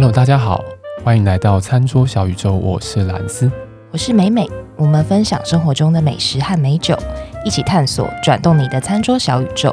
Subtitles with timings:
[0.00, 0.64] Hello，大家好，
[1.04, 3.52] 欢迎来到餐桌小宇宙，我是兰斯，
[3.90, 6.96] 我是美美，我们分享生活中的美食和美酒，
[7.44, 9.70] 一起探索转动你的餐桌小宇宙。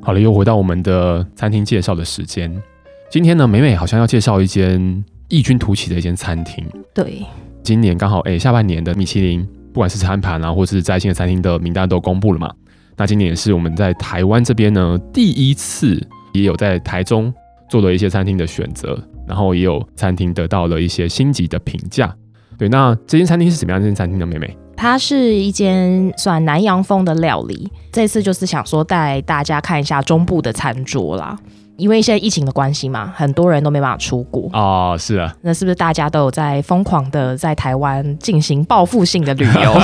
[0.00, 2.62] 好了，又回到我们的餐厅介绍的时间。
[3.10, 6.64] 今天呢，美美好像要介绍一间异军突起的一间餐厅。
[6.94, 7.26] 对，
[7.60, 12.52] 今年刚好哎，下半年的米其林，不管是餐盘啊，或是在线餐厅的名单都公布了嘛。
[12.96, 16.00] 那今年也是我们在台湾这边呢，第一次
[16.32, 17.32] 也有在台中
[17.68, 22.14] 做了一些餐厅的选择，然后也有餐厅得到了一些星级的评价。
[22.58, 24.26] 对，那这间餐厅是什么样的一间餐厅呢？
[24.26, 27.70] 妹妹，它是一间算南洋风的料理。
[27.90, 31.38] 这次就是想说带大家看一下中部的餐桌啦。
[31.80, 39.80] 因为现在疫情的关系嘛，很多人都没办法出国哦，是啊，那是不是大家都有在疯狂的在台湾进行报复性的旅游？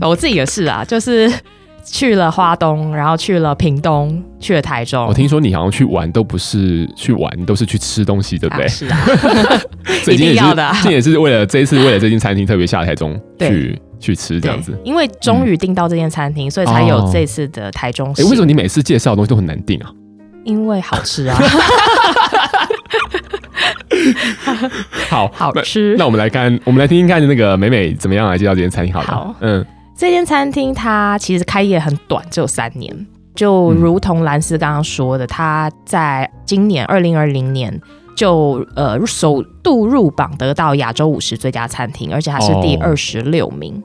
[0.08, 1.32] 我自己也是啊，就是
[1.84, 5.06] 去了花东，然后去了屏东，去了台中。
[5.06, 8.64] 我听说你好像去玩都不是去玩，都是去吃东西，对不对？
[8.64, 8.98] 啊是啊，
[10.02, 13.80] 所以今天也是一定要的啊，这也是为了这一次，为了这间餐厅特别下台中去。
[14.02, 18.08] 去吃这样子，因为终于订到这间餐厅，嗯，所以才有这次的台中。
[18.18, 19.88] 哎，为什么你每次介绍的东西都很难订啊？
[20.44, 21.38] 因为好吃啊！
[25.08, 25.98] 好好吃那。
[25.98, 28.92] 那我们来看，我们来听听看那个美美怎么样来介绍这间餐厅。
[28.92, 29.64] 好了，好，嗯，
[29.96, 33.06] 这间餐厅它其实开业很短，只有三年。
[33.34, 37.80] 就如同兰斯刚刚说的，它在今年二零二零年
[38.16, 43.82] 就呃首度入榜，得到亚洲五十最佳餐厅，而且它是第二十六名。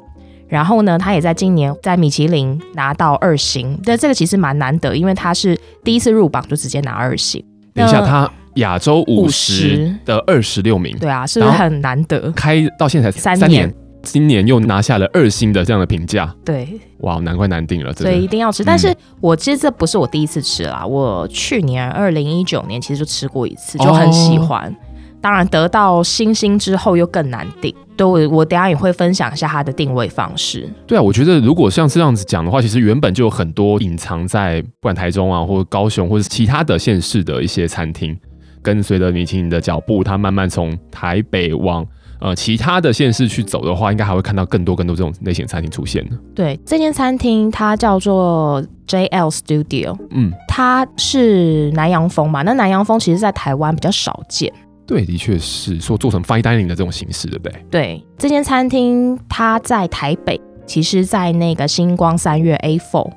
[0.47, 7.43] 哦然后呢，他也在今年在米其林拿到二星，但这个其实蛮难得，因为他是第一次入榜就直接拿二星。
[7.73, 12.31] 等一下，他亚洲五十的二十六名，对啊，是不是很难得？
[12.31, 18.63] 开到现在才三,三年，今年又拿下了二星的这样的评价，对，哇，难怪难订了，所以一定要吃。
[18.63, 24.71] 但是我其实这不是我第一次吃啦，我去年二零一九年其实就吃过一次，就很喜欢。
[24.71, 24.75] 哦
[25.19, 27.73] 当然，得到星星之后又更难定。
[27.95, 30.69] 对，我我等下也会分享一下它的定位方式。
[30.85, 38.15] 对啊，我觉得如果像这样子讲的话，其实原本就有很多隐藏在不管台中啊，或者高雄，或者其他的县市的一些餐厅，
[38.61, 41.83] 跟随着米其林的脚步，它慢慢从台北往
[42.21, 46.07] 呃其他的县市去走的话，应该还会看到更多更多这种类型的餐厅出现。
[46.35, 52.43] 对，这间餐厅它叫做 JL Studio，嗯，它是南洋风嘛？
[52.43, 54.53] 那南洋风其实在台湾比较少见。
[54.87, 57.65] 对，的确是说做成 fine dining 的这种形式，对不对？
[57.69, 63.11] 对，这间餐厅它在台北，其实，在那个星光三月 A Four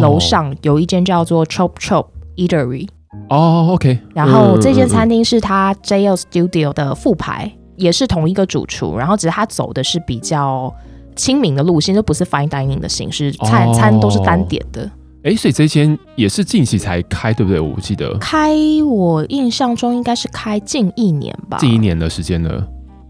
[0.00, 2.88] 楼上有一间叫做 Chop Chop Eatery。
[3.28, 3.98] 哦，OK。
[4.14, 10.72] 然后这间餐厅是它 JL Studio 的副牌，也是同一个主厨，然后只是他走的是比较
[11.16, 14.90] 亲民的路线，就不是 fine dining 的形式，餐餐都是单点的。
[15.22, 17.60] 哎，所以这间也是近期才开，对不对？
[17.60, 22.66] 我记得开，我印象中应该是开近一年吧，近一年的时间了。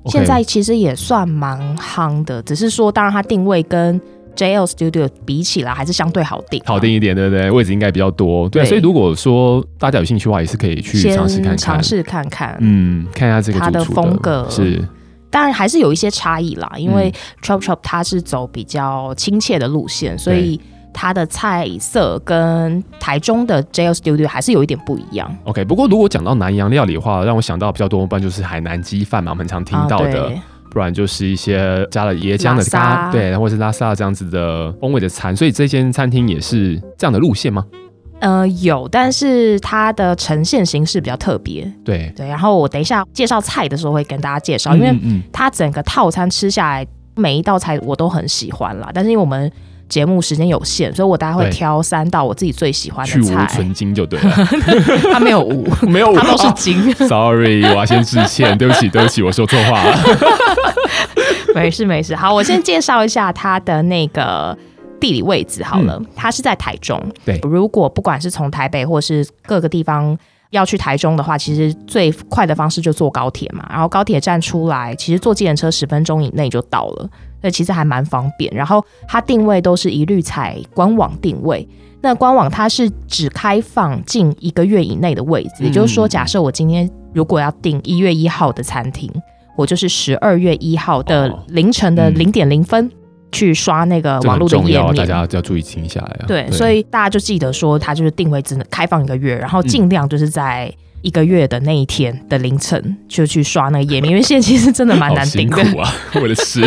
[0.06, 4.00] 现在其实也算蛮夯的，只是说，当然它定位跟
[4.34, 7.48] JL Studio 比起来还是相对好定，好定一点，对不对？
[7.48, 8.64] 位置应该比较多，对。
[8.64, 14.82] 所以如果说大家有兴趣的话，也是可以去尝试看看，尝试看看，嗯，看一下这个它的风格是。
[15.30, 20.60] 当然还是有一些差异啦，因为 Chop Chop 它是走比较亲切的路线，所以。
[20.92, 25.34] 它的菜色跟台中的 JL Studio 还是有一点不一样。
[25.44, 30.32] OK，不过如果讲到南洋料理的话，让我想到比较多，不然就是海南鸡饭嘛，我们常听到的，啊，
[30.70, 35.34] 不然就是一些加了椰浆的咖，对，或者是拉萨这样子的风味的餐。
[35.34, 37.64] 所以这间餐厅也是这样的路线吗？
[38.20, 41.62] 呃，有，但是它的呈现形式比较特别。
[41.82, 44.94] 对对，然后我等一下介绍菜的时候会跟大家介绍，因为
[45.32, 48.90] 它整个套餐吃下来，每一道菜我都很喜欢啦。
[48.92, 49.50] 但是因为我们
[49.90, 53.18] 节目时间有限，所以我大概会挑三道我自己最喜欢的菜。
[53.20, 54.30] 去芜存金就对了，
[55.12, 56.90] 他没有无， 没有无，他都是精。
[57.00, 59.98] 哦、 Sorry，我要先致歉，对不起，对不起，我说错话了。
[61.54, 64.56] 没事没事，好，我先介绍一下它的那个
[65.00, 67.02] 地理位置好了，嗯、它是在台中。
[67.24, 70.16] 对，如果不管是从台北或是各个地方
[70.50, 77.08] 要去台中的话，其实最快的方式就坐高铁嘛，然后高铁站出来，其实坐计程车十分钟以内就到了。
[77.40, 81.66] 所以其实还蛮方便，然后它定位都是一律采官网定位。
[82.02, 89.10] 那官网它是只开放近一个月以内的位置，嗯、也就是说，假设我今天如果要订一月一号的餐厅，
[89.54, 92.90] 我就是十二月一号的凌晨的零点零分
[93.32, 96.24] 去刷那个网络的页面，大家要注意听下来啊。
[96.26, 96.52] 对，对。
[96.52, 100.72] 所以大家就记得说，它就是定位只能开放一个月，然后尽量就是在
[101.02, 105.62] 一个月的那一天的凌晨就去刷那个页面，因为现在其实真的蛮难定的。
[105.62, 106.60] 辛苦啊，为了吃，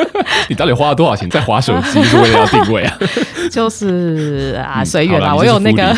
[0.48, 2.98] 你到底花了多少钱在划手机，是为了要定位啊？
[3.50, 5.94] 就是啊，随缘啦，我有那个。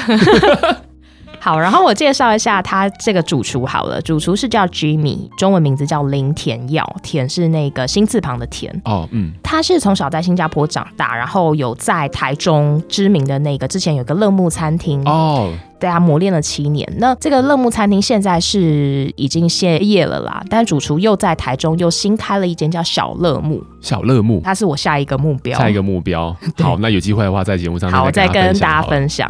[1.44, 8.72] 好，然后我介绍一下他这个主厨好了，主厨是叫 Jimmy，中文名字叫林田耀，田是那个心字旁的田。
[8.84, 16.88] 哦，嗯，他是从小在新加坡长大，然后有在台中知名的那个之前有个乐木餐厅哦，对啊，磨练了七年。
[16.98, 26.32] 那这个乐木餐厅现在是已经歇业了啦，但主厨又在台中又新开了一间叫小乐木，小乐木，他是我下一个目标，下一个目标。
[26.62, 29.28] 好，那有机会的话在节目上好，我再跟大家分享。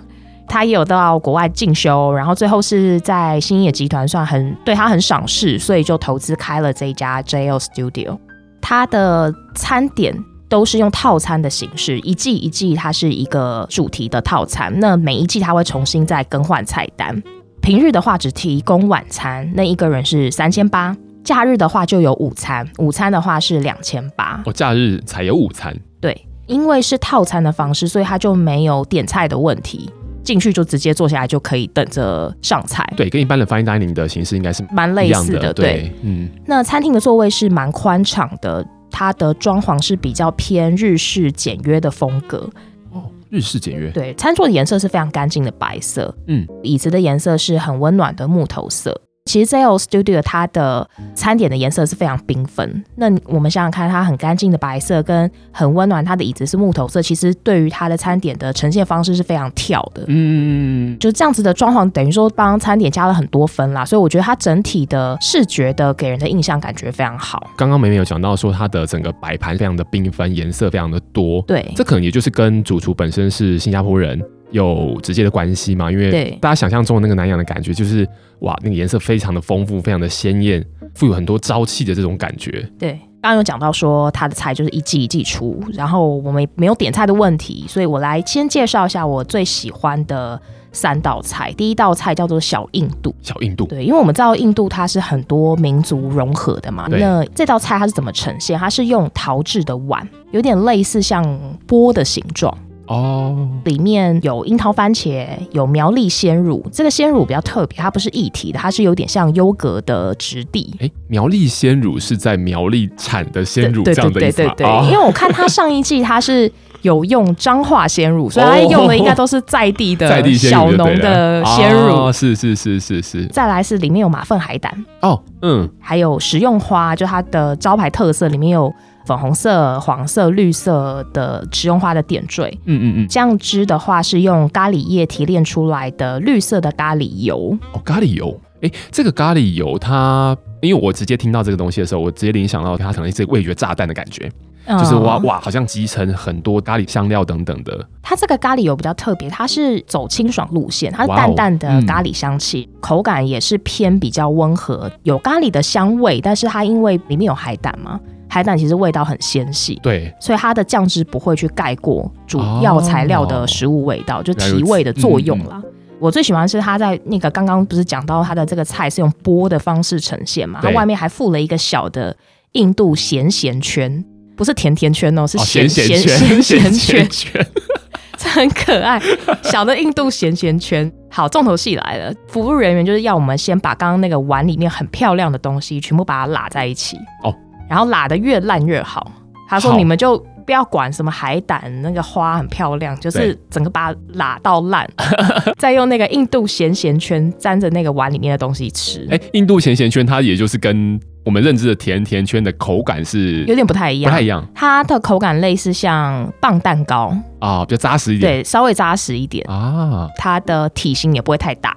[0.52, 8.19] 他也有到国外进修，然后最后是在新野集团算很对他很赏识，所以就投资开了这一家 JL Studio。
[8.60, 10.14] 他的餐点
[10.50, 17.22] 都是用套餐的形式，一季一季它是一个主题的套餐，那每一季它会重新再更换菜单。
[17.62, 20.94] 平日的话只提供晚餐，那一个人是三千八；
[21.25, 24.43] 假日的话就有午餐，午餐的话是两千八。
[24.44, 25.75] 哦，假日才有午餐？
[25.98, 29.90] 对，因为是套餐的方式，所以他就没有点菜的问题。
[30.22, 36.28] 进去就直接坐下来就可以等着上菜，对，跟一般的 fine dining 的形式应该是蛮类似的，对，对嗯。
[36.46, 42.48] 那餐厅的座位是蛮宽敞的，它的装潢是比较偏日式简约的风格。
[42.92, 43.90] 哦，日式简约。
[43.90, 49.00] 对，餐桌的颜色是非常干净的白色，嗯，椅子的颜色是很温暖的木头色。
[49.24, 52.84] 其实 JL Studio 它的餐点的颜色是非常缤纷。
[52.96, 60.04] 那我们想想看，它很干净的白色跟很温暖，它的椅子是木头色，其实对于它的餐点的呈现方式是非常跳的。
[60.08, 63.84] 嗯，就这样子的装潢，等于说帮餐点加了很多分啦。
[63.84, 67.48] 所以我觉得它整体的视觉的给人的印象感觉非常好。
[67.56, 71.40] 刚刚美美有讲到说，它的整个摆盘非常的缤纷，颜色非常的多。
[71.42, 74.20] 对，这可能也就是跟主厨本身是新加坡人。
[74.52, 75.90] 有直接的关系吗？
[75.90, 78.06] 因为大家想象中的那个南洋的感觉，就是
[78.40, 80.64] 哇，那个颜色非常的丰富，非常的鲜艳，
[80.94, 82.69] 富有很多朝气的这种感觉。
[82.78, 90.40] 对，刚刚有讲到说他的菜就是一季一季出，然后我们没有点菜的问题，所以我来先介绍一下我最喜欢的
[90.72, 91.52] 三道菜。
[91.52, 96.87] 第一道菜叫做小印度，小印度，对，因为我们知道印度它是很多民族融合的嘛。
[96.90, 98.58] 那这道菜它是怎么呈现？
[98.58, 101.25] 它是用陶制的碗，有点类似像
[101.66, 102.56] 钵的形状。
[102.93, 106.62] 哦，里面有樱桃番茄，有苗栗鲜乳。
[106.71, 110.75] 这个鲜乳比较特别，它不是液体的，它是有点像优格的质地。
[110.79, 114.37] 哎，苗栗鲜乳是在苗栗产的鲜乳这样的意思？
[114.37, 116.53] 对对对对对，哦，因为我看它上一季它是
[116.83, 121.94] 有用彰化鲜乳， 所以它用的应该都是在地的小农的鲜乳。
[121.94, 123.25] 哦，是是是是是。
[123.29, 124.85] 再来是里面有马粪海胆。
[125.00, 128.71] 哦，嗯，还有食用花，就它的招牌特色里面有。
[129.06, 133.08] 粉红色、黄色、绿色的食用花的点缀，嗯嗯嗯。
[133.08, 137.56] 酱汁的话是用咖喱液提炼出来的绿色的咖喱油。
[137.72, 144.31] 哦，咖喱油，哎、欸，这个咖喱油它，因为我直接听到这个东西的时候，我直接联想到它可能是味觉炸弹的感觉，
[144.66, 147.84] 嗯、就是哇哇，好像集成很多咖喱香料等等的。
[148.02, 157.98] 它这个咖喱油比较特别，它是走清爽路线，它是淡淡的咖喱香气，嗯、口感也是偏比较温和，有咖喱的香味，但是它因为里面有海胆嘛。
[158.32, 165.62] 海胆其实味道很纤细，对，所以它的酱汁不会去盖过主要材料的食物味道，哦、就提味的作用啦。
[165.99, 172.17] 我最喜欢是它在那个刚刚不是讲到它的这个菜是用剥的方式呈现嘛，它外面还附了一个小的
[172.53, 174.03] 印度咸咸圈，
[174.34, 176.72] 不是甜甜圈哦，是咸咸咸咸
[177.10, 177.46] 圈，
[178.17, 178.98] 这很可爱，
[179.43, 180.91] 小的印度咸咸圈。
[181.10, 187.34] 好，重头戏来了，服务人员就是要我们先把刚刚那个碗里面很漂亮的东西全部把它拉在一起哦。
[187.72, 189.10] 然后拉的越烂越好。
[189.48, 194.86] 他说：“你们就不要管什么海胆，那个花很漂亮，就是整个把它拉到烂，
[195.56, 199.08] 再用那个印度咸咸圈沾着那个碗里面的东西吃。
[199.10, 204.46] 哎，印度咸咸圈它也就是跟我们认知的甜甜圈的口感是有点不太一样，不太一样。
[204.55, 210.06] 它的口感类似像棒蛋糕啊，比较扎实一点，对，稍微扎实一点啊。
[210.19, 211.74] 它的体型也不会太大。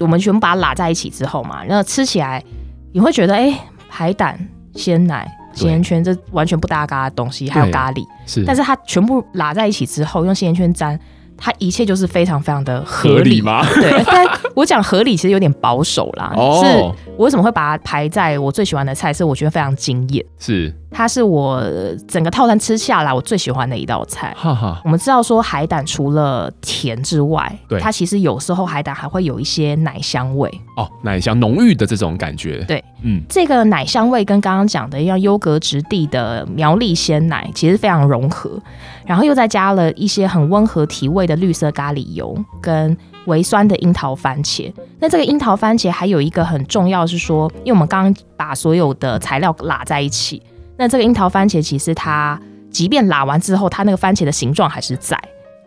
[0.00, 2.42] 我们全部把它拉在一起之后嘛，然后吃起来
[2.92, 3.58] 你会觉得，哎，
[3.88, 4.38] 海胆。”
[4.74, 10.98] 鲜奶、咸盐圈，这完全不搭嘎的东西，还有咖喱，是，但是它全部拉在一起之后，用咸盐圈沾，
[11.36, 13.64] 它一切就是非常非常的合理，合理吗？
[13.80, 16.32] 对，但我讲合理其实有点保守啦。
[16.36, 16.76] 哦，是
[17.16, 19.12] 我为什么会把它排在我最喜欢的菜？
[19.12, 20.24] 是我觉得非常惊艳。
[20.38, 21.60] 是，它是我
[22.06, 24.32] 整个套餐吃下来我最喜欢的一道菜。
[24.36, 30.48] 哈哈，我们知道说海胆除了甜之外，对它其实有时候海胆还会有一些奶香味。
[30.76, 32.64] 哦，奶香浓郁的这种感觉。
[32.68, 38.56] 对，嗯，这个奶香味跟刚刚讲的要，优格质地的苗栗鲜奶其实非常融合，
[39.04, 42.96] 然后又再加了一些很温和提味的绿色咖喱油跟
[43.26, 44.72] 微酸的樱桃番茄。
[45.00, 50.40] 那这个樱桃番茄还有一个很重要是说，因为我们刚刚把所有的材料拉在一起。
[50.76, 52.40] 那这个樱桃番茄其实它
[52.70, 55.16] 即便拉完之后，它那个番茄的形状还是在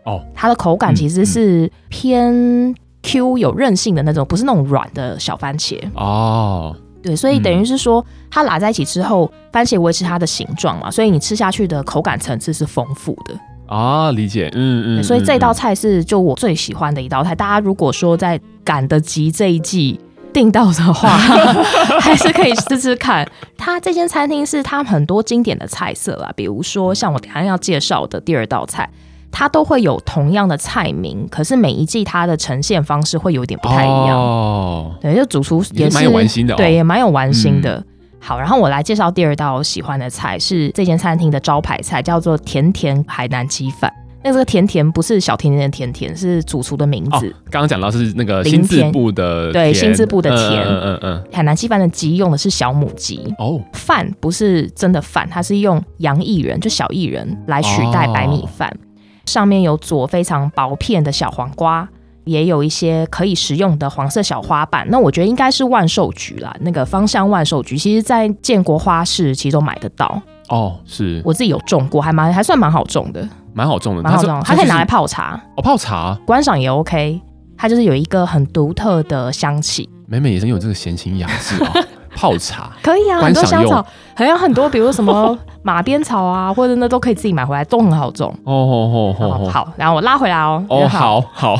[0.04, 6.76] 哦，它的口感其实是偏 Q 有韧性的那种，不是那种软的小番茄哦。
[7.02, 14.10] 对，所以等于是说它拉在一起之后，番茄维持它的形状嘛，所以你吃下去的口感层次是丰富的啊。
[14.12, 15.02] 理解，嗯嗯。
[15.02, 17.34] 所以这道菜是就我最喜欢的一道菜。
[17.34, 19.98] 大家如果说在赶得及这一季。
[20.32, 21.16] 订到的话，
[22.00, 23.28] 还是可以试试看。
[23.56, 28.88] 它这间餐厅是它很多经典的菜色啦，比如说像我等下要介绍的第二道菜，
[29.30, 34.16] 它都会有同样的菜名，可是每一季它的呈现方式会有点不太一样。
[34.16, 37.82] 哦，对，就主厨也是蛮有玩心的，对，也蛮有玩心的。
[38.20, 43.92] 好，然后我来介绍第二道我喜欢的菜，是这间餐厅的招牌菜，叫做甜甜海南鸡饭。
[44.22, 47.34] 那这个甜甜不是小甜甜的甜甜，是主厨的名字。
[47.50, 50.64] 刚刚讲到是那个心字部的，对，心字部的甜。
[50.64, 51.24] 嗯嗯嗯。
[51.32, 53.32] 海南鸡饭的鸡用的是小母鸡。
[53.38, 53.60] 哦。
[53.72, 58.68] 饭不是真的饭，它是用洋薏仁，就小薏仁来取代白米饭。
[58.68, 58.84] 哦。
[59.26, 61.88] 上面有裹非常薄片的小黄瓜，
[62.24, 64.86] 也有一些可以食用的黄色小花瓣。
[64.90, 70.20] 那我觉得应该是万寿菊啦，那个芳香万寿菊，其实在建国花市其实都买得到。
[70.48, 73.28] 哦，是我自己有种过，还蛮还算蛮好种的。
[73.54, 77.20] 蛮好种的，蛮好种，它可以拿来泡茶哦，泡茶观赏也 OK。
[77.60, 79.88] 它就是有一个很独特的香气。
[80.06, 81.72] 美美也是有这个闲情雅致啊，
[82.14, 88.32] 泡茶可以啊，很多香草，还有很多，比如什么 马鞭草啊，或者那都可以自己买回来，都很好种。
[88.44, 90.64] 哦哦哦好，然后我拉回来哦。
[90.68, 91.56] 哦，好好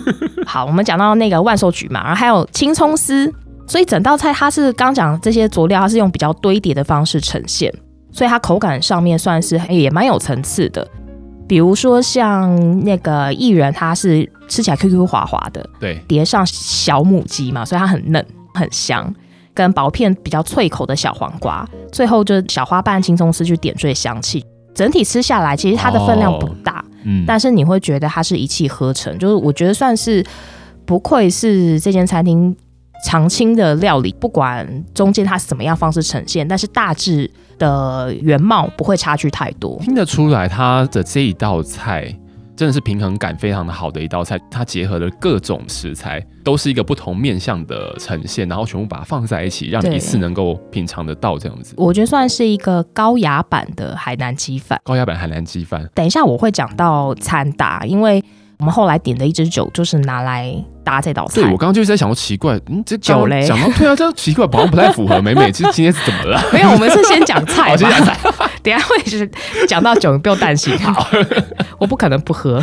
[0.46, 3.30] 好，我们讲到那个万寿菊嘛，然后还有青葱丝，
[3.66, 7.70] 所以整道菜它是刚讲这些佐料，它是用比较堆叠的方式呈现，
[8.10, 10.88] 所以它口感上面算是也蛮有层次的。
[11.52, 19.14] 比如说像那个薏仁，它是吃起来 Q Q 滑滑的，对，叠上小母鸡嘛，所以它很嫩很香，
[19.52, 24.42] 跟薄片比较脆口的小黄瓜，最后就是小花瓣青葱丝去点缀香气。
[24.74, 30.24] 整体吃下来，其实它的分量不大，哦、嗯，但是你会觉得它是一气呵成，就是我觉得算是
[30.86, 32.56] 不愧是这间餐厅
[33.04, 37.30] 常青的料理，不管中间它是怎么样方式呈现，但是大致。
[37.58, 42.12] 的原貌不会差距太多，听得出来，它的这一道菜
[42.56, 44.36] 真的是平衡感非常的好的一道菜。
[44.50, 51.74] 它结合了各种食材，都是一个不同面向的呈现，然后全部把它放在一起，让你一次能够品尝得到这样子。
[51.76, 54.80] 我觉得算是一个高雅版的海南鸡饭。
[54.82, 55.88] 高雅版海南鸡饭。
[55.94, 58.24] 等一下我会讲到餐搭，因为。
[58.62, 60.54] 我们后来点的一支酒就是拿来
[60.84, 61.42] 搭这道菜。
[61.42, 65.20] 对，我刚刚就是在想说奇怪，嗯，这酒嘞，讲到对啊，这奇怪，好像不太符合。
[65.20, 66.40] 美美，其实今天是怎么了？
[66.54, 67.70] 没有，我们是先讲菜。
[67.70, 68.16] 好， 先讲菜。
[68.62, 69.28] 等下会是
[69.66, 70.78] 讲到酒，你不用担心。
[70.78, 71.04] 好，
[71.78, 72.62] 我不可能不喝。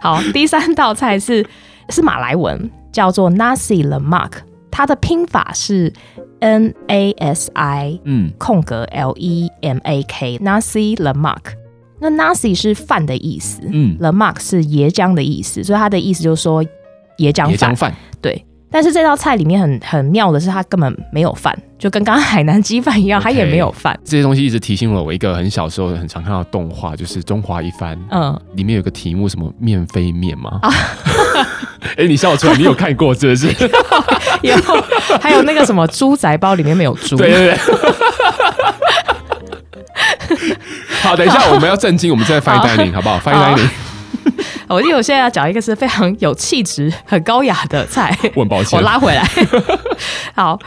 [0.00, 1.46] 好，第三道菜是
[1.90, 4.30] 是马来文，叫做 Nasi Lemak，
[4.70, 5.92] 它的拼法是
[6.40, 11.57] N A S I 嗯空格 L E M A K，Nasi Lemak。
[12.00, 16.64] 那 nasi 是饭的意思，嗯，lemak 是椰浆的意思，所以它的意思就是说
[17.18, 17.94] 椰浆饭。
[18.20, 23.98] 对，但是这道菜里面很很妙的是，它根本没有饭，就跟刚刚海南鸡饭一样它也没有饭。
[24.04, 30.60] 这些东西一直提醒了我一个很小时候很常看到的动画，就是《中华一番》，嗯，里面有个题目什么面非面吗？
[30.62, 30.70] 啊，
[31.96, 33.48] 哎、欸，你笑出来，你有看过是不是？
[34.42, 34.54] 有，
[35.20, 37.58] 还有那个什么猪仔包里面没有猪，对对对。
[41.02, 43.68] 好，等一下，我们要震惊，我们再 fine dining，好不好？fine dining。
[44.68, 49.26] 我因为我现在要讲一个是非常有气质、很高雅的菜， 我很抱歉，我拉回来。
[50.34, 50.58] 好，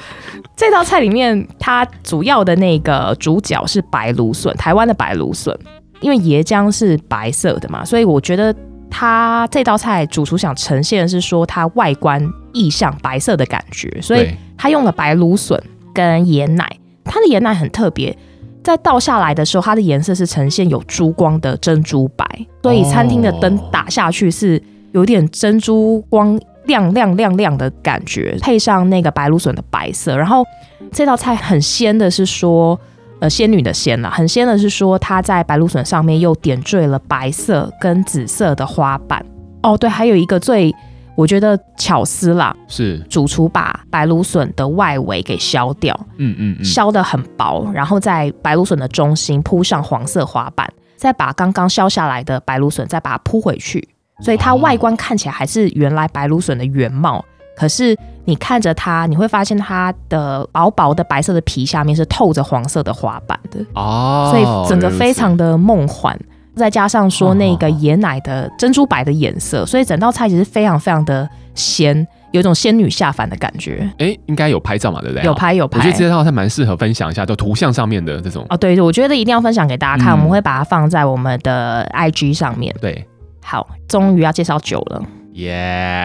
[0.55, 5.55] 这道菜里面它主要的那个主角是白芦笋，台湾的白芦笋。
[5.99, 8.51] 因为椰浆是白色的嘛，所以我觉得
[8.89, 12.19] 它这道菜主厨想呈现的是说它外观
[12.53, 15.61] 意象白色的感觉，所以他用了白芦笋
[15.93, 16.67] 跟椰奶，
[17.05, 18.17] 它的椰奶很特别。
[18.63, 22.25] 在倒下来的时候，它的颜色是呈现有珠光的珍珠白，
[22.63, 30.15] 所以餐厅的灯打下去是有点珍珠光亮亮亮亮的感觉，配上那个白芦笋的白色。
[30.15, 30.45] 然后
[30.91, 32.79] 这道菜很鲜的是说，
[33.19, 39.25] 呃，仙女的仙啦，很鲜的是说，它在白芦笋上面又点缀了白色跟紫色的花瓣。
[39.63, 40.73] 哦，对，还有一个最
[41.15, 53.87] 我觉得巧思啦，是主厨把白芦笋的外围给削掉，嗯嗯嗯，削得很薄，然后在白芦笋的中心铺上黄色花瓣，再把刚刚削下来的白芦笋再把它铺回去，
[54.21, 57.23] 所以它外观看起来还是原来白芦笋的原貌。
[57.57, 66.17] 可是你看着它，你会发现它的薄薄的白色的皮下面是透着黄色的花瓣的哦，所以整个非常的梦幻。
[66.61, 73.79] 再加上说那个椰奶的珍珠白的颜色，所以整道菜其实非常非常的鲜，有一种仙女下凡的感觉。
[73.97, 75.23] 哎、欸，应该有拍照嘛，对不对？
[75.23, 75.79] 有拍有拍。
[75.79, 78.45] 我觉得这套菜蛮适合分享一下，就图像上面的这种。
[78.49, 82.75] 哦，对，我觉得一定要分享给大家看，嗯、我们会把它放在我们的 IG 上面。
[82.79, 83.03] 对，
[83.43, 85.01] 好，终于要介绍酒了。
[85.33, 85.55] 耶、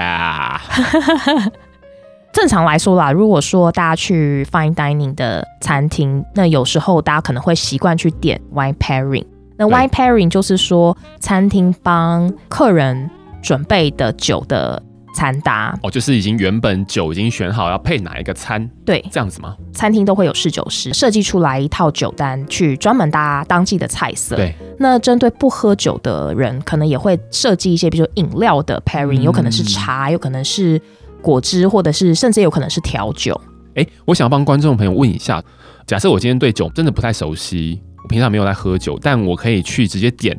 [0.08, 1.50] yeah！
[2.32, 9.24] 正常来说啦，如果说大家去 fine dining 的餐厅，那有时候大家可能会习惯去点 wine pairing。
[9.56, 13.10] 那 wine pairing 就是说，餐厅帮客人
[13.42, 14.82] 准备的酒的
[15.14, 19.56] 餐搭哦，就是已经原本酒已经选好要配哪一个餐，对，这样子吗？
[19.72, 24.36] 餐厅都会有侍酒师设计出来一套酒单，去专门搭当季的菜色。
[24.36, 30.78] 对，那针对不喝酒的人，可能也会设计一些，比如说饮料的 pairing，有可能是茶，有可能是
[31.22, 33.40] 果汁，或者是甚至有可能是调酒。
[33.76, 35.42] 哎、欸，我想要帮观众朋友问一下，
[35.86, 37.80] 假设我今天对酒真的不太熟悉。
[38.08, 40.36] 平常没有来喝酒，但我可以去直接点，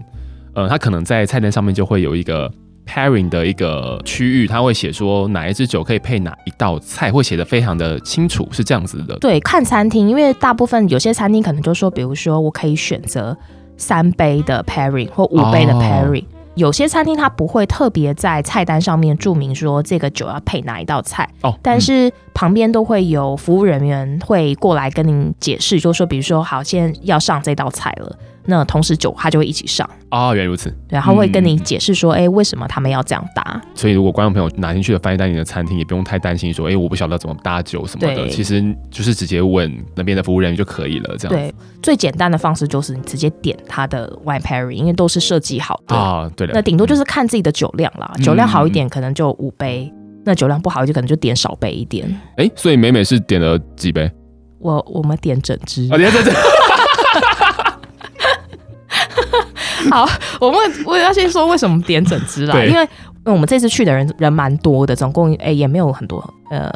[0.54, 2.52] 呃，他可能在菜单上面就会有一个
[2.86, 9.18] pairing 的一个区域，他会写说哪一支酒可以配哪一道菜，会写的非常的清楚，是这样子的。
[9.20, 13.38] 对，看餐厅，因为大部分有些餐厅可能就说，比如说我可以选择
[13.76, 16.24] 三杯的 pairing 或五杯的 pairing。
[16.24, 28.18] 哦有些餐厅它不会特别在菜单上面注明说这个酒要配哪一道菜哦，但是旁边都会有服务人员会过来跟您解释，就说，比如说，好，现在要上这道菜了。
[28.50, 30.74] 那同时酒他就会一起上哦，原来如此。
[30.88, 33.62] 对，他会跟你解释说，哎、嗯欸，为什么他们要这样搭？
[33.76, 38.28] 所以如果观众朋友哪天去了 fine dining 的餐厅，也不用太担心说，哎、欸，我不晓得怎么搭酒什么的。
[38.30, 41.16] 其实就是直接问那边的服务人员就可以了。
[41.18, 46.32] 这样对，最简单的方式就是你直接点他的 wine pairing，因为都是设计好的啊。
[46.36, 46.54] 对的。
[46.54, 52.08] 那顶多就是看自己的酒量啦，嗯、酒量好一点可能就五杯，嗯、那酒量不好就可能就点少杯一点。
[52.38, 54.10] 哎、欸，所以美美是点了几杯？
[54.60, 55.88] 我我们点整支。
[55.92, 56.32] 啊，点整支。
[59.92, 60.08] 好，
[60.40, 62.88] 我们我要先说为什么点整只啦，因为
[63.24, 66.18] 我们这次去的人人蛮多的，总共哎、欸、也没有很多，
[66.50, 66.70] 呃，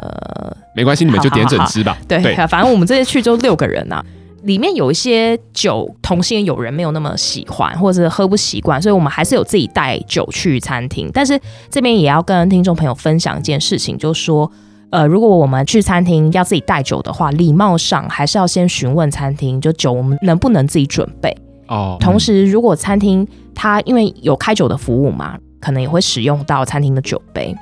[0.74, 1.96] 没关系，你们就点整支吧。
[2.06, 4.04] 对，对反正我们这次去就六个人呐、啊，
[4.42, 11.10] 里面有一些酒同性友人没有那么喜欢，或者是喝不习惯，所以我们还是有自己带酒去餐厅。
[11.12, 14.50] 但是这边也要跟听众朋友分享一件事情，就是说，
[14.90, 21.34] 呃，如果我们去餐厅要自己带酒的话，礼貌上还是要先询问餐厅，就酒我们能不能自己准备。
[21.72, 27.56] 哦，同时，如果餐厅它因为有开酒的服务嘛，可能也会使用到餐厅的酒杯。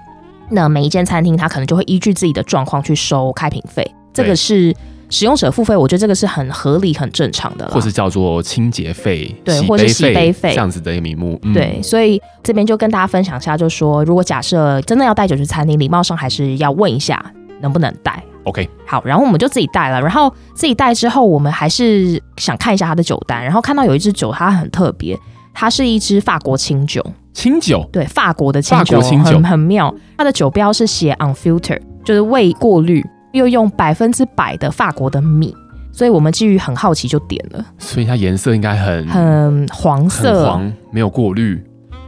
[0.51, 4.75] 那每一间餐厅它可能就会依据自己的状况去收开瓶费，这个是
[5.11, 11.38] 使用者付费，我觉得这个是很合理、很正常的，或是叫做清洁费，对，或是洗杯费这样子的一个名目。
[11.44, 17.25] 嗯、对，所以这边就跟大家分享一下，就是说，如果假设真的要带酒去餐厅，礼貌上还是要问一下
[17.61, 18.20] 能不能带。
[18.44, 20.00] OK，好，然后我们就自己带了。
[20.00, 23.42] 然后自己带之后，我们还是想看一下它的酒单。
[23.42, 25.18] 然后看到有一支酒，它很特别，
[25.53, 27.05] 它是一支法国清酒。
[27.33, 29.94] 清酒，对，法国的清酒，法国清酒很很妙。
[30.16, 35.55] 它的酒标是写 unfiltered，就是未过滤，又用百分之百的法国的米。
[35.92, 37.64] 所以我们基于很好奇就点了。
[37.79, 41.62] 所以它颜色应该很很黄色，很黄，没有过滤。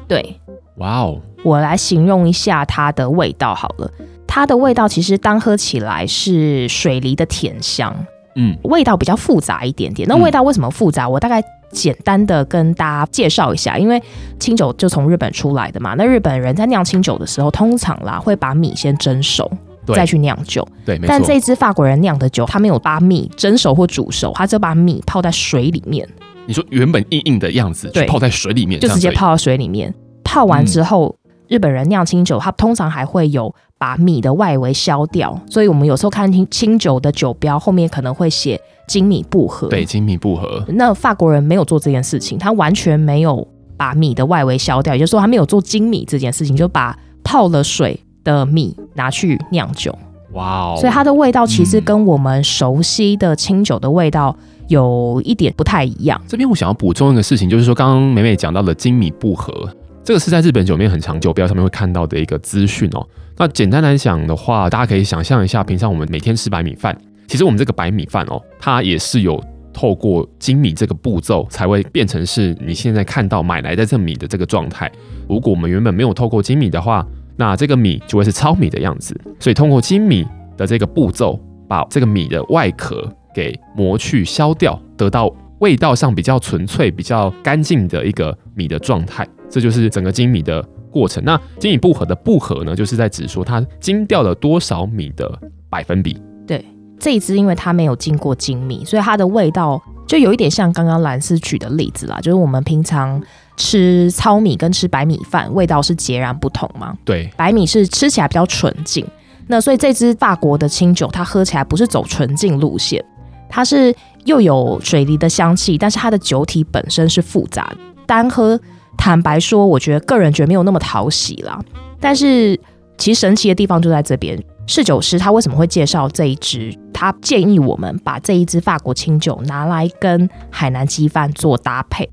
[0.09, 0.41] 对，
[0.79, 3.91] 哇哦，我来形容一下它的味道好了。
[4.35, 7.95] 它的味道其实单喝起来是水梨的甜香，
[8.35, 10.09] 嗯，味道比较复杂一点点。
[10.09, 11.07] 那味道为什么复杂？
[11.07, 14.03] 我大概简单的跟大家介绍一下，因为
[14.41, 15.93] 清酒就从日本出来的嘛。
[15.99, 19.53] 那日本人在酿清酒的时候，通常啦会把米先蒸熟，
[19.89, 20.67] 再去酿酒。
[20.87, 26.09] 对，但这支法国人酿的酒，他没有把米蒸熟或煮熟，他只有把米泡在水里面。
[26.47, 29.93] 你说原本硬硬的样子，对，泡在水里面，就直接泡到水里面。
[30.25, 31.22] 泡完之后，嗯、
[31.53, 33.55] 日本人酿清酒，他通常还会有。
[33.83, 39.67] 把米的外围削掉，所以我们有时候看清清酒的酒标后面可能会写精米步合。
[39.67, 40.65] 对，精米步合。
[40.69, 43.45] 那法国人没有做这件事情，他完全没有
[43.77, 49.93] 把米的外围削掉，也就是说他没有做精米这件事情，就把泡了水的米拿去酿酒。
[50.35, 50.77] 哇哦！
[50.79, 54.37] 所以它的味道其实跟我们熟悉的清酒的味道
[54.69, 56.23] 有一点不太一样。
[56.29, 59.69] 这边我想要补充一个事情，就是说刚刚美美讲到的精米步合。
[60.05, 63.07] 这个是在日本酒面很常酒标上面会看到的一个资讯哦。
[63.37, 66.97] 那简单来讲的话，大家可以想象一下，平常我们每天吃白米饭，
[67.29, 74.91] 其实我们这个白米饭哦，它也是有透过精米这个步骤才会变成是你现在看到买来的这米的这个状态。
[75.29, 79.19] 如果我们原本没有透过精米的话，那这个米就会是糙米的样子。
[79.39, 81.39] 所以通过精米的这个步骤，
[81.69, 89.27] 把这个米的外壳给磨去、削掉，得到味道上比较纯粹、比较干净的一个米的状态。
[89.53, 91.23] 这就是整个精米的过程。
[91.23, 95.31] 那精米不合的不合呢，就是在指说它精掉了多少米的
[95.69, 96.19] 百分比。
[96.47, 96.65] 对，
[96.99, 103.23] 这一支因为它没有经过精米，所以它的味道就有一点像刚刚兰斯举的例子啦，就是我们平常
[103.59, 106.97] 吃糙米跟吃白米饭味道是截然不同嘛。
[107.05, 109.07] 对，白米是吃起来比较纯净。
[109.49, 113.05] 那所以这支法国的清酒，它喝起来不是走纯净路线，
[113.51, 117.77] 它是又有水梨的香气，但是它的酒体本身是复杂的。
[118.07, 118.59] 单喝，
[119.03, 121.59] 坦白说，我觉得个人觉得没有那么讨喜啦。
[121.99, 122.57] 但是
[122.97, 126.73] 其实神奇的地方就在这边，侍酒师他为什么会介绍这一支？
[126.93, 132.09] 他建议我们把这一支法国清酒拿来跟海南鸡饭做搭配。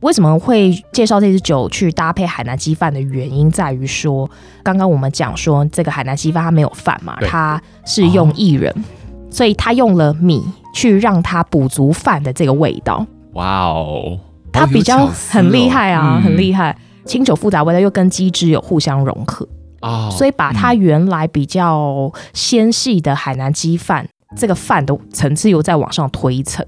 [0.00, 4.26] 为什么会介绍这支酒去搭配海南鸡饭的原因，在于说，
[4.62, 8.82] 刚刚我们讲说这个海南鸡饭它没有饭嘛，它是用薏仁，哦，
[9.30, 10.42] 所以它用了米
[10.74, 13.06] 去让它补足饭的这个味道。
[13.34, 14.18] 哇哦，
[14.52, 16.76] 它比较很厉害啊，嗯、很厉害。
[17.04, 19.48] 清酒复杂味道又跟鸡汁有互相融合，
[19.80, 26.64] 哦，所以把它原来比较纤细的海南鸡饭，嗯、这个饭的层次又再往上推一层。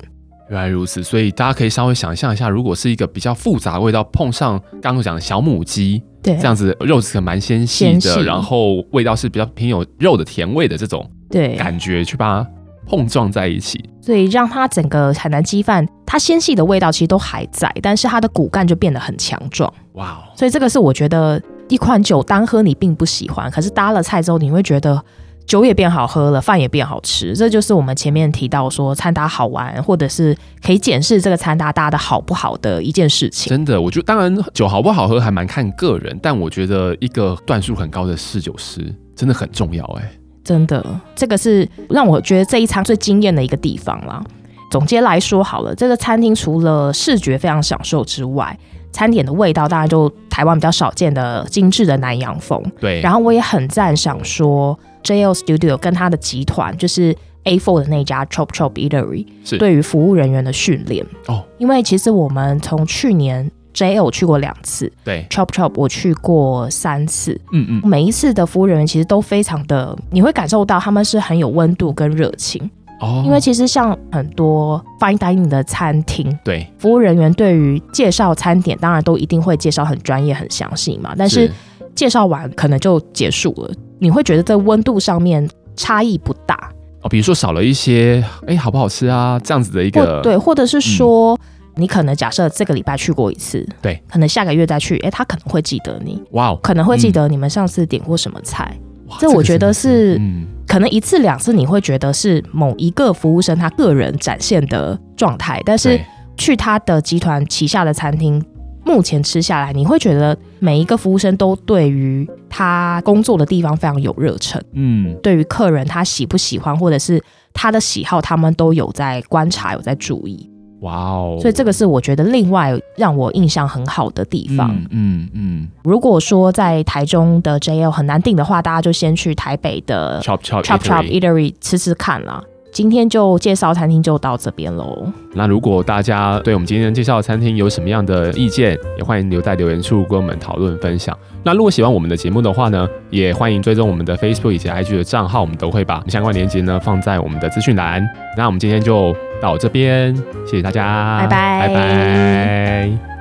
[0.51, 11.55] 原来如此，所以大家可以稍微想象一下，如果是一个比较复杂味道，碰上刚刚讲的小母鸡，对，这样子肉质可蛮纤细的，然后味道是比较偏有肉的甜味的这种对。
[11.57, 12.51] 感觉，去把它
[12.87, 19.73] 碰撞在一起，所以让它整个海南鸡饭，它纤细的味道其实都还在，但是它的骨干就变得很强壮。
[19.95, 20.37] 哇哦！
[20.37, 25.03] 所以这个是我觉得一款酒单喝你并不喜欢，可是搭了菜之后你会觉得。
[25.47, 33.51] 酒也变好喝了，饭也变好吃，这就是我们前面提到说餐搭好玩，或者是可以检视这个餐搭搭的好不好的一件事情。
[33.51, 38.81] 真的，我觉得当然酒好不好喝还蛮看个人，但我觉得一个段数很高的侍酒师
[39.15, 40.11] 真的很重要哎。
[40.45, 40.85] 真的，
[41.17, 44.23] 这个是让我觉得这一餐最惊艳的一个地方啦。
[44.71, 48.57] 总结来说好了，这个餐厅除了视觉非常享受之外，
[48.93, 52.63] 餐点的味道当然就台湾比较少见的精致的南洋风。
[52.79, 54.79] 对，然后我也很赞赏说。
[55.05, 61.45] JL Studio 跟他的集团就是 A4 的那家 Chop Chop Eatery，是对于服务人员的训练哦。
[61.59, 73.23] 因为其实我们从去年 JL 去过两次，对 Chop Chop 我去过三次，嗯嗯，每一次的服务人员其实都非常的，你会感受到他们是很有温度跟热情哦。
[73.27, 81.51] 因为其实像很多 Fine Dining 的餐厅，对服务人员对于介绍餐点，当然都一定会介绍很专业、很详细嘛，但是。
[81.95, 86.69] 介绍完可能就结束了，你会觉得在温度上面差异不大
[87.03, 87.09] 哦。
[87.09, 89.39] 比如说少了一些，哎，好不好吃啊？
[89.45, 91.39] 这样子的一个对，或者是说、嗯、
[91.77, 98.77] 你可能假设这个礼拜去过一次，对，可能下个月再去，哎，他可能会记得你，哇哦，可能会记得你们上次点过什么菜。
[99.07, 106.01] 嗯、这我觉得是，是嗯、可能一次两次你会觉得是某一个服务生他个人展现的状态，但是
[106.37, 108.45] 去他的集团旗下的餐厅。
[108.87, 117.19] 目前吃下来，你会觉得每一个服务生都对于他工作的地方非常有热忱，嗯，对于客人他喜不喜欢或者是
[117.55, 120.51] 他的喜好，他们都有在观察，有在注意。
[120.85, 121.39] 哇哦！
[121.41, 124.71] 所以这个是我觉得另外让我印象很好的地方。
[124.71, 125.69] 嗯嗯，嗯。
[125.83, 132.43] 如果说在台中的 JL 很难订的话，大家就先去台北的 Chop Chop Chop Chop Eatery 吃吃看啦。
[132.75, 135.07] 今天就介绍餐厅就到这边喽。
[135.33, 141.17] 那如果大家对我们今天介绍的餐厅有什么样的意见，也欢迎留在留言处跟我们讨论分享。
[141.45, 148.05] 那如果喜欢我们的节目的话呢，也欢迎追踪我们的 Facebook 以及 IG 的账号，我们都会把相关链接呢放在我们的资讯栏。
[148.37, 150.13] 那我们今天就到这边，
[150.45, 153.14] 谢谢大家，拜拜，拜拜。